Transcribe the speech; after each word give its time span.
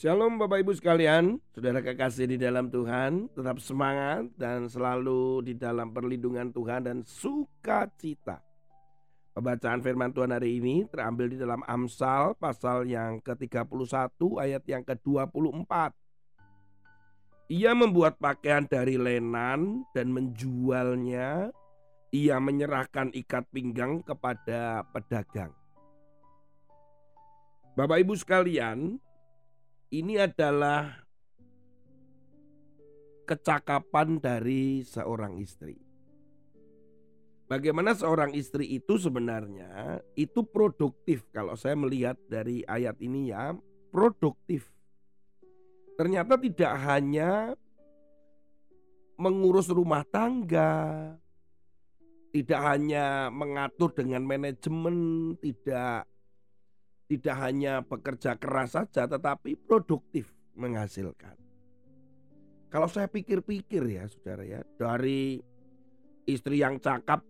Shalom 0.00 0.40
Bapak 0.40 0.64
Ibu 0.64 0.72
sekalian, 0.72 1.36
saudara 1.52 1.84
kekasih 1.84 2.24
di 2.24 2.40
dalam 2.40 2.72
Tuhan, 2.72 3.28
tetap 3.36 3.60
semangat 3.60 4.32
dan 4.32 4.64
selalu 4.64 5.44
di 5.44 5.52
dalam 5.52 5.92
perlindungan 5.92 6.48
Tuhan 6.56 6.88
dan 6.88 7.04
sukacita. 7.04 8.40
Pembacaan 9.36 9.84
firman 9.84 10.08
Tuhan 10.08 10.32
hari 10.32 10.56
ini 10.56 10.88
terambil 10.88 11.28
di 11.28 11.36
dalam 11.36 11.60
Amsal 11.68 12.32
pasal 12.40 12.88
yang 12.88 13.20
ke-31 13.20 14.16
ayat 14.40 14.64
yang 14.64 14.80
ke-24. 14.88 15.92
Ia 17.52 17.76
membuat 17.76 18.16
pakaian 18.16 18.64
dari 18.64 18.96
lenan 18.96 19.84
dan 19.92 20.16
menjualnya. 20.16 21.52
Ia 22.08 22.40
menyerahkan 22.40 23.12
ikat 23.12 23.52
pinggang 23.52 24.00
kepada 24.00 24.80
pedagang. 24.96 25.52
Bapak 27.76 28.00
Ibu 28.00 28.16
sekalian, 28.16 28.96
ini 29.90 30.22
adalah 30.22 31.02
kecakapan 33.26 34.22
dari 34.22 34.86
seorang 34.86 35.38
istri. 35.38 35.78
Bagaimana 37.50 37.98
seorang 37.98 38.30
istri 38.38 38.78
itu 38.78 38.94
sebenarnya 38.94 39.98
itu 40.14 40.46
produktif 40.46 41.26
kalau 41.34 41.58
saya 41.58 41.74
melihat 41.74 42.14
dari 42.30 42.62
ayat 42.62 42.94
ini 43.02 43.34
ya, 43.34 43.50
produktif. 43.90 44.70
Ternyata 45.98 46.38
tidak 46.38 46.72
hanya 46.86 47.58
mengurus 49.18 49.66
rumah 49.66 50.06
tangga, 50.06 51.18
tidak 52.30 52.60
hanya 52.62 53.34
mengatur 53.34 53.90
dengan 53.90 54.22
manajemen, 54.22 55.34
tidak 55.42 56.06
tidak 57.10 57.36
hanya 57.42 57.82
bekerja 57.82 58.38
keras 58.38 58.78
saja 58.78 59.10
tetapi 59.10 59.58
produktif 59.58 60.30
menghasilkan. 60.54 61.34
Kalau 62.70 62.86
saya 62.86 63.10
pikir-pikir 63.10 63.82
ya 63.90 64.06
Saudara 64.06 64.46
ya, 64.46 64.62
dari 64.78 65.42
istri 66.22 66.62
yang 66.62 66.78
cakap 66.78 67.26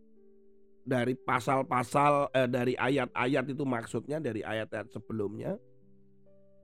dari 0.85 1.17
pasal-pasal 1.17 2.29
eh, 2.37 2.45
dari 2.45 2.77
ayat-ayat 2.77 3.45
itu 3.49 3.65
maksudnya 3.65 4.21
dari 4.21 4.45
ayat-ayat 4.45 4.93
sebelumnya. 4.93 5.57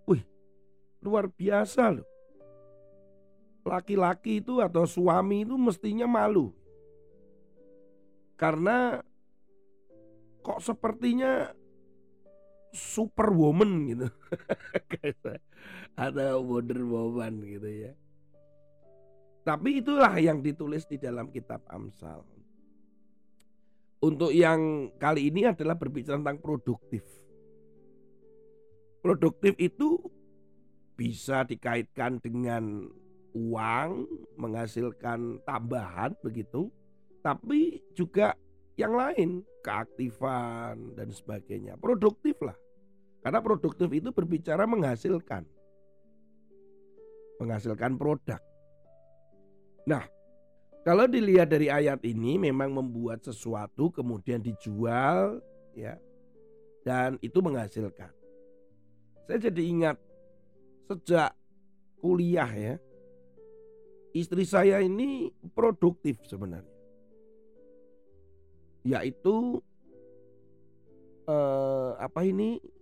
Wih, 0.05 0.21
luar 1.01 1.33
biasa 1.33 1.97
loh. 1.97 2.09
Laki-laki 3.65 4.45
itu 4.45 4.61
atau 4.61 4.85
suami 4.85 5.49
itu 5.49 5.57
mestinya 5.57 6.05
malu. 6.05 6.53
Karena 8.37 9.01
kok 10.45 10.61
sepertinya 10.61 11.51
superwoman 12.77 13.89
gitu 13.89 14.09
atau 16.07 16.45
Wonder 16.45 16.85
Woman 16.85 17.41
gitu 17.41 17.89
ya. 17.89 17.93
Tapi 19.47 19.81
itulah 19.81 20.13
yang 20.19 20.43
ditulis 20.43 20.85
di 20.85 21.01
dalam 21.01 21.31
kitab 21.31 21.63
Amsal. 21.71 22.21
Untuk 24.03 24.35
yang 24.35 24.93
kali 25.01 25.33
ini 25.33 25.49
adalah 25.49 25.79
berbicara 25.79 26.21
tentang 26.21 26.43
produktif. 26.43 27.07
Produktif 29.01 29.55
itu 29.57 30.03
bisa 30.99 31.47
dikaitkan 31.47 32.19
dengan 32.19 32.91
uang, 33.33 34.09
menghasilkan 34.35 35.41
tambahan 35.47 36.13
begitu, 36.27 36.69
tapi 37.23 37.81
juga 37.95 38.35
yang 38.77 38.99
lain, 38.99 39.41
keaktifan 39.65 40.93
dan 40.99 41.09
sebagainya. 41.15 41.81
Produktif 41.81 42.37
lah. 42.45 42.57
Karena 43.27 43.43
produktif 43.43 43.91
itu 43.91 44.15
berbicara 44.15 44.71
menghasilkan. 44.71 45.43
Menghasilkan 47.43 47.99
produk. 47.99 48.39
Nah, 49.83 50.07
kalau 50.87 51.11
dilihat 51.11 51.51
dari 51.51 51.67
ayat 51.67 52.07
ini 52.07 52.39
memang 52.39 52.71
membuat 52.71 53.27
sesuatu 53.27 53.91
kemudian 53.91 54.39
dijual 54.39 55.43
ya. 55.75 55.99
Dan 56.87 57.19
itu 57.19 57.43
menghasilkan. 57.43 58.15
Saya 59.27 59.51
jadi 59.51 59.63
ingat 59.75 59.99
sejak 60.87 61.35
kuliah 61.99 62.51
ya. 62.55 62.75
Istri 64.15 64.47
saya 64.47 64.79
ini 64.79 65.35
produktif 65.51 66.23
sebenarnya. 66.31 66.79
Yaitu 68.87 69.59
eh, 71.27 71.91
apa 71.99 72.23
ini 72.23 72.76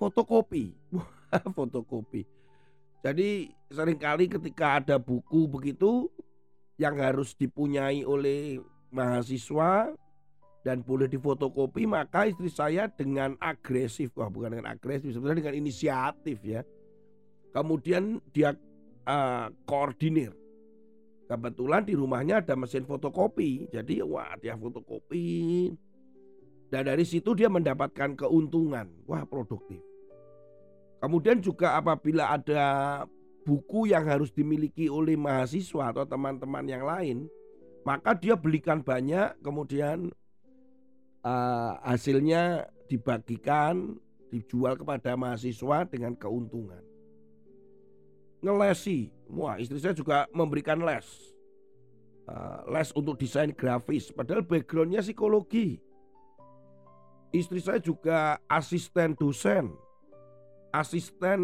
fotokopi. 0.00 0.72
fotokopi. 1.56 2.24
Jadi 3.04 3.52
sering 3.68 4.00
kali 4.00 4.32
ketika 4.32 4.80
ada 4.80 4.96
buku 4.96 5.44
begitu 5.44 6.08
yang 6.80 6.96
harus 6.96 7.36
dipunyai 7.36 8.04
oleh 8.08 8.56
mahasiswa 8.88 9.92
dan 10.64 10.84
boleh 10.84 11.08
difotokopi 11.08 11.88
maka 11.88 12.28
istri 12.28 12.52
saya 12.52 12.88
dengan 12.88 13.36
agresif 13.40 14.12
wah 14.12 14.28
bukan 14.28 14.60
dengan 14.60 14.76
agresif 14.76 15.12
sebenarnya 15.12 15.48
dengan 15.48 15.56
inisiatif 15.60 16.40
ya. 16.44 16.64
Kemudian 17.52 18.24
dia 18.32 18.56
uh, 19.04 19.48
koordinir. 19.68 20.32
Kebetulan 21.30 21.86
di 21.86 21.94
rumahnya 21.94 22.42
ada 22.42 22.58
mesin 22.58 22.82
fotokopi. 22.84 23.70
Jadi 23.70 24.02
wah 24.02 24.34
dia 24.38 24.58
fotokopi. 24.58 25.70
Dan 26.70 26.86
dari 26.86 27.02
situ 27.02 27.34
dia 27.34 27.50
mendapatkan 27.50 28.14
keuntungan. 28.18 28.86
Wah 29.06 29.26
produktif 29.26 29.89
Kemudian 31.00 31.40
juga 31.40 31.80
apabila 31.80 32.36
ada 32.36 32.64
buku 33.48 33.88
yang 33.88 34.04
harus 34.04 34.28
dimiliki 34.28 34.92
oleh 34.92 35.16
mahasiswa 35.16 35.96
atau 35.96 36.04
teman-teman 36.04 36.64
yang 36.68 36.84
lain, 36.84 37.24
maka 37.88 38.12
dia 38.12 38.36
belikan 38.36 38.84
banyak, 38.84 39.32
kemudian 39.40 40.12
uh, 41.24 41.72
hasilnya 41.80 42.68
dibagikan, 42.84 43.96
dijual 44.28 44.76
kepada 44.76 45.16
mahasiswa 45.16 45.88
dengan 45.88 46.12
keuntungan. 46.12 46.84
Ngelesi, 48.44 49.08
wah 49.32 49.56
istri 49.56 49.80
saya 49.80 49.96
juga 49.96 50.28
memberikan 50.36 50.84
les, 50.84 51.08
uh, 52.28 52.60
les 52.68 52.88
untuk 52.92 53.16
desain 53.16 53.52
grafis, 53.56 54.12
padahal 54.12 54.44
backgroundnya 54.44 55.00
psikologi. 55.00 55.80
Istri 57.30 57.60
saya 57.62 57.80
juga 57.80 58.42
asisten 58.50 59.14
dosen 59.14 59.70
asisten 60.70 61.40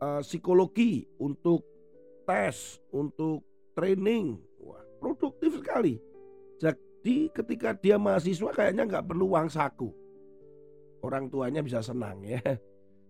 uh, 0.00 0.20
psikologi 0.24 1.04
untuk 1.20 1.64
tes, 2.24 2.80
untuk 2.92 3.44
training. 3.76 4.40
Wah, 4.60 4.80
produktif 5.00 5.60
sekali. 5.60 6.00
Jadi 6.60 7.28
ketika 7.32 7.76
dia 7.76 8.00
mahasiswa 8.00 8.50
kayaknya 8.52 8.88
nggak 8.88 9.06
perlu 9.08 9.36
uang 9.36 9.48
saku. 9.52 9.92
Orang 11.04 11.28
tuanya 11.28 11.60
bisa 11.60 11.84
senang 11.84 12.24
ya. 12.24 12.40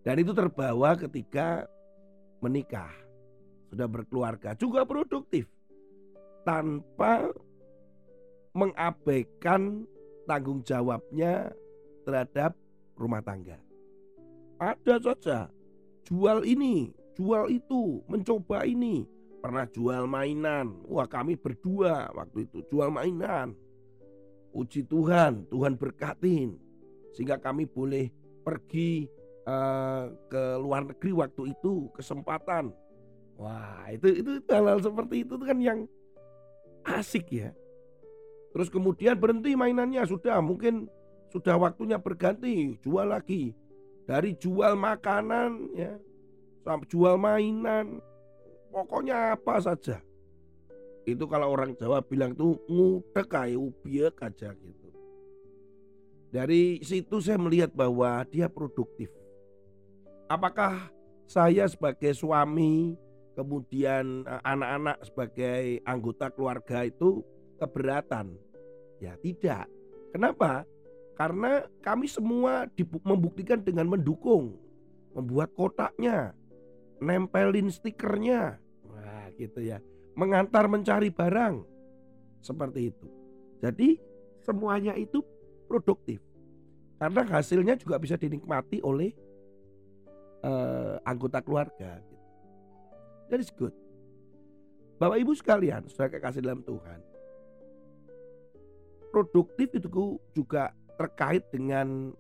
Dan 0.04 0.20
itu 0.20 0.34
terbawa 0.34 0.98
ketika 0.98 1.64
menikah. 2.42 2.91
Sudah 3.70 3.86
berkeluarga 3.86 4.52
juga 4.58 4.82
produktif. 4.82 5.46
Tanpa 6.44 7.30
mengabaikan 8.52 9.88
tanggung 10.28 10.60
jawabnya 10.62 11.50
terhadap 12.04 12.52
rumah 12.94 13.24
tangga. 13.24 13.56
Ada 14.64 14.97
saja. 14.97 15.38
Jual 16.08 16.48
ini, 16.48 16.88
jual 17.12 17.52
itu, 17.52 18.00
mencoba 18.08 18.64
ini. 18.64 19.04
Pernah 19.44 19.69
jual 19.69 20.08
mainan. 20.08 20.80
Wah 20.89 21.04
kami 21.04 21.36
berdua 21.36 22.09
waktu 22.16 22.48
itu 22.48 22.65
jual 22.72 22.89
mainan. 22.89 23.53
Puji 24.56 24.89
Tuhan, 24.89 25.44
Tuhan 25.53 25.77
berkatin. 25.77 26.56
Sehingga 27.12 27.36
kami 27.36 27.68
boleh 27.68 28.09
pergi 28.41 29.04
uh, 29.44 30.09
ke 30.33 30.56
luar 30.56 30.89
negeri 30.89 31.12
waktu 31.12 31.53
itu 31.53 31.92
kesempatan. 31.92 32.72
Wah 33.36 33.84
itu 33.92 34.24
itu 34.24 34.41
hal-hal 34.48 34.80
seperti 34.80 35.28
itu 35.28 35.36
kan 35.36 35.60
yang 35.60 35.84
asik 36.89 37.28
ya. 37.28 37.53
Terus 38.56 38.72
kemudian 38.72 39.18
berhenti 39.21 39.53
mainannya 39.53 40.09
sudah 40.09 40.41
mungkin 40.41 40.89
sudah 41.28 41.59
waktunya 41.59 41.98
berganti 41.98 42.78
jual 42.80 43.10
lagi 43.10 43.53
dari 44.04 44.36
jual 44.36 44.77
makanan 44.77 45.72
ya. 45.77 45.97
Sampai 46.65 46.89
jual 46.89 47.21
mainan. 47.21 48.01
Pokoknya 48.72 49.36
apa 49.36 49.60
saja. 49.60 50.01
Itu 51.04 51.28
kalau 51.28 51.53
orang 51.53 51.77
Jawa 51.77 52.01
bilang 52.01 52.33
tuh 52.33 52.56
ngudek 52.65 53.28
kayak 53.28 53.60
ubiek 53.60 54.16
aja 54.24 54.56
gitu. 54.56 54.89
Dari 56.33 56.80
situ 56.80 57.21
saya 57.21 57.36
melihat 57.36 57.71
bahwa 57.77 58.24
dia 58.27 58.48
produktif. 58.48 59.12
Apakah 60.27 60.89
saya 61.28 61.68
sebagai 61.68 62.16
suami 62.16 62.97
kemudian 63.36 64.24
eh, 64.24 64.42
anak-anak 64.42 64.97
sebagai 65.04 65.84
anggota 65.84 66.33
keluarga 66.33 66.89
itu 66.89 67.21
keberatan? 67.60 68.34
Ya 68.98 69.15
tidak. 69.21 69.68
Kenapa 70.10 70.65
karena 71.15 71.63
kami 71.78 72.11
semua 72.11 72.66
membuktikan 73.07 73.63
dengan 73.63 73.87
mendukung, 73.87 74.59
membuat 75.15 75.55
kotaknya, 75.55 76.34
nempelin 76.99 77.71
stikernya. 77.71 78.59
Wah, 78.91 79.31
gitu 79.39 79.63
ya. 79.63 79.78
Mengantar 80.19 80.66
mencari 80.66 81.15
barang. 81.15 81.63
Seperti 82.43 82.91
itu. 82.91 83.07
Jadi 83.63 83.97
semuanya 84.43 84.99
itu 84.99 85.22
produktif. 85.71 86.19
Karena 86.99 87.22
hasilnya 87.27 87.78
juga 87.78 87.97
bisa 88.03 88.19
dinikmati 88.19 88.83
oleh 88.83 89.15
uh, 90.43 90.99
anggota 91.07 91.39
keluarga. 91.41 92.03
Gitu. 92.03 92.27
That 93.31 93.41
is 93.41 93.51
good. 93.55 93.75
Bapak 94.99 95.19
Ibu 95.19 95.33
sekalian, 95.34 95.87
sudah 95.91 96.07
kekasih 96.07 96.43
dalam 96.43 96.63
Tuhan. 96.63 97.01
Produktif 99.11 99.71
itu 99.75 99.87
juga 100.34 100.75
terkait 100.94 101.42
dengan 101.50 102.14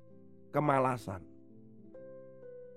kemalasan. 0.50 1.22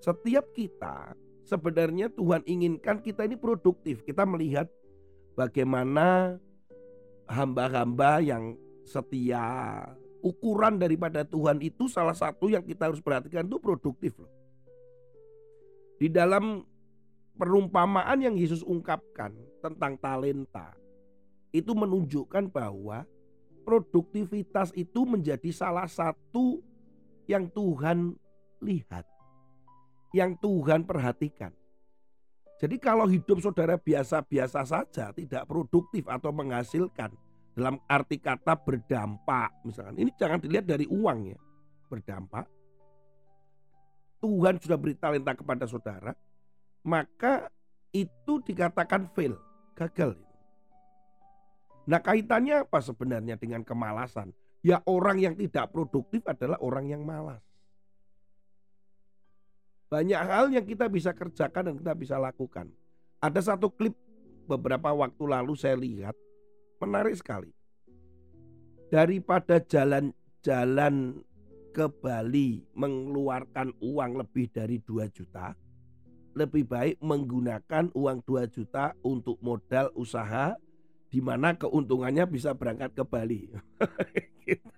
Setiap 0.01 0.53
kita 0.53 1.17
sebenarnya 1.47 2.11
Tuhan 2.13 2.44
inginkan 2.45 3.01
kita 3.01 3.23
ini 3.23 3.39
produktif. 3.39 4.03
Kita 4.03 4.27
melihat 4.27 4.69
bagaimana 5.33 6.38
hamba-hamba 7.29 8.19
yang 8.19 8.59
setia. 8.83 9.83
Ukuran 10.17 10.81
daripada 10.81 11.21
Tuhan 11.23 11.61
itu 11.61 11.85
salah 11.88 12.17
satu 12.17 12.49
yang 12.49 12.65
kita 12.65 12.89
harus 12.89 12.99
perhatikan 12.99 13.45
itu 13.45 13.61
produktif 13.61 14.17
loh. 14.17 14.33
Di 15.97 16.09
dalam 16.09 16.65
perumpamaan 17.38 18.17
yang 18.21 18.33
Yesus 18.33 18.65
ungkapkan 18.65 19.33
tentang 19.61 19.97
talenta 20.01 20.73
itu 21.53 21.71
menunjukkan 21.73 22.49
bahwa 22.49 23.05
produktivitas 23.68 24.72
itu 24.80 25.04
menjadi 25.04 25.52
salah 25.52 25.92
satu 25.92 26.64
yang 27.28 27.52
Tuhan 27.52 28.16
lihat, 28.64 29.04
yang 30.16 30.40
Tuhan 30.40 30.88
perhatikan. 30.88 31.52
Jadi 32.58 32.80
kalau 32.80 33.06
hidup 33.06 33.44
saudara 33.44 33.75
biasa-biasa 33.75 34.64
saja, 34.64 35.12
tidak 35.12 35.44
produktif 35.46 36.08
atau 36.08 36.31
menghasilkan 36.31 37.12
dalam 37.54 37.78
arti 37.92 38.18
kata 38.18 38.56
berdampak, 38.56 39.52
misalkan 39.68 40.00
ini 40.00 40.16
jangan 40.16 40.40
dilihat 40.40 40.66
dari 40.66 40.88
uang 40.88 41.36
ya, 41.36 41.38
berdampak. 41.92 42.48
Tuhan 44.18 44.58
sudah 44.58 44.80
beri 44.80 44.98
talenta 44.98 45.38
kepada 45.38 45.69
saudara, 45.69 46.16
maka 46.88 47.52
itu 47.94 48.42
dikatakan 48.42 49.12
fail, 49.14 49.38
gagal. 49.78 50.18
Nah 51.88 52.04
kaitannya 52.04 52.68
apa 52.68 52.84
sebenarnya 52.84 53.39
dengan 53.39 53.63
kemalasan? 53.63 54.36
Ya 54.60 54.84
orang 54.84 55.24
yang 55.24 55.39
tidak 55.39 55.72
produktif 55.72 56.19
adalah 56.28 56.60
orang 56.60 56.92
yang 56.92 57.07
malas. 57.07 57.39
Banyak 59.88 60.19
hal 60.19 60.51
yang 60.51 60.68
kita 60.68 60.92
bisa 60.92 61.16
kerjakan 61.16 61.72
dan 61.72 61.75
kita 61.80 61.94
bisa 61.95 62.16
lakukan. 62.19 62.68
Ada 63.24 63.56
satu 63.56 63.72
klip 63.72 63.95
beberapa 64.44 64.92
waktu 64.92 65.24
lalu 65.24 65.56
saya 65.56 65.80
lihat 65.80 66.12
menarik 66.84 67.16
sekali. 67.16 67.56
Daripada 68.92 69.63
jalan-jalan 69.63 71.24
ke 71.72 71.88
Bali 71.88 72.68
mengeluarkan 72.75 73.72
uang 73.80 74.12
lebih 74.19 74.51
dari 74.51 74.83
2 74.83 75.07
juta, 75.07 75.56
lebih 76.36 76.68
baik 76.68 77.00
menggunakan 77.00 77.88
uang 77.95 78.18
2 78.28 78.44
juta 78.51 78.92
untuk 79.07 79.40
modal 79.40 79.88
usaha 79.95 80.56
di 81.07 81.19
mana 81.24 81.56
keuntungannya 81.56 82.27
bisa 82.27 82.51
berangkat 82.54 82.94
ke 82.94 83.04
Bali. 83.07 83.48
gitu. 84.48 84.71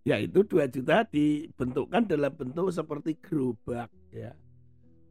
Yaitu 0.00 0.42
2 0.42 0.66
juta 0.72 1.04
dibentukkan 1.04 2.08
dalam 2.08 2.32
bentuk 2.32 2.72
seperti 2.72 3.20
gerobak 3.20 3.92
ya. 4.10 4.32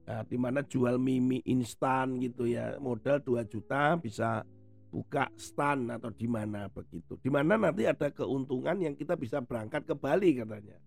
Nah, 0.10 0.26
di 0.26 0.38
mana 0.42 0.66
jual 0.66 0.98
mimi 0.98 1.46
instan 1.46 2.18
gitu 2.18 2.50
ya. 2.50 2.82
Modal 2.82 3.22
2 3.22 3.46
juta 3.46 3.94
bisa 4.02 4.42
buka 4.90 5.30
stand 5.38 5.94
atau 5.94 6.10
di 6.10 6.26
mana 6.26 6.66
begitu. 6.74 7.22
Di 7.22 7.30
mana 7.30 7.62
nanti 7.62 7.86
ada 7.86 8.10
keuntungan 8.10 8.82
yang 8.82 8.98
kita 8.98 9.14
bisa 9.14 9.38
berangkat 9.40 9.86
ke 9.86 9.94
Bali 9.94 10.42
katanya. 10.42 10.82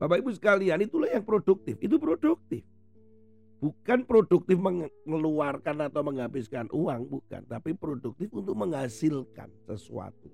Bapak 0.00 0.18
Ibu 0.18 0.32
sekalian, 0.34 0.82
itulah 0.82 1.12
yang 1.12 1.22
produktif. 1.22 1.78
Itu 1.78 2.00
produktif. 2.00 2.64
Bukan 3.62 4.02
produktif 4.02 4.58
mengeluarkan 4.58 5.86
atau 5.86 6.02
menghabiskan 6.02 6.66
uang, 6.74 7.06
bukan. 7.06 7.46
Tapi 7.46 7.78
produktif 7.78 8.26
untuk 8.34 8.58
menghasilkan 8.58 9.46
sesuatu. 9.70 10.26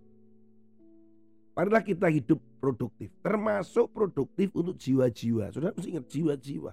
Marilah 1.52 1.84
kita 1.84 2.08
hidup 2.08 2.40
produktif. 2.56 3.12
Termasuk 3.20 3.92
produktif 3.92 4.48
untuk 4.56 4.80
jiwa-jiwa. 4.80 5.52
Sudah 5.52 5.76
mesti 5.76 5.92
ingat 5.92 6.06
jiwa-jiwa. 6.08 6.72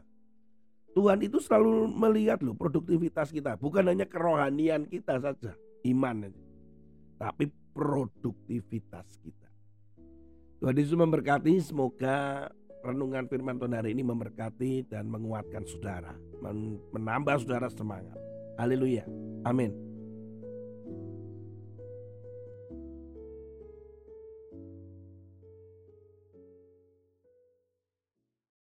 Tuhan 0.95 1.19
itu 1.27 1.43
selalu 1.43 1.91
melihat 1.91 2.39
loh 2.39 2.55
produktivitas 2.55 3.35
kita. 3.35 3.59
Bukan 3.59 3.83
hanya 3.91 4.07
kerohanian 4.07 4.87
kita 4.87 5.19
saja. 5.19 5.51
Iman. 5.83 6.31
Tapi 7.19 7.51
produktivitas 7.75 9.19
kita. 9.19 9.51
Tuhan 10.63 10.79
Yesus 10.79 10.95
memberkati. 10.95 11.51
Semoga 11.59 12.47
renungan 12.85 13.25
firman 13.25 13.57
Tuhan 13.57 13.73
hari 13.73 13.97
ini 13.97 14.05
memberkati 14.05 14.85
dan 14.93 15.09
menguatkan 15.09 15.65
saudara, 15.65 16.13
menambah 16.93 17.41
saudara 17.41 17.67
semangat. 17.73 18.15
Haleluya. 18.61 19.03
Amin. 19.43 19.73